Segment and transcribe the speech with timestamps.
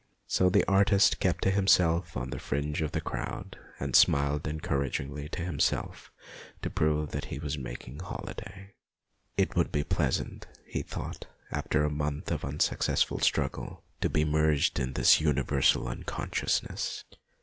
[0.25, 5.43] So the artist kept himself on the fringe of the crowd, and smiled encouragingly to
[5.43, 6.11] himself
[6.63, 8.73] to prove that he was making holiday.
[9.37, 14.79] It would be pleasant, he thought, after a month of unsuccessful struggle, to be merged
[14.79, 17.03] in this universal unconsciousness.